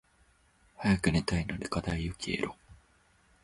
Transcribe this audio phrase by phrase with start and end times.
[0.79, 2.55] 早く寝たいので課題よ消えろ。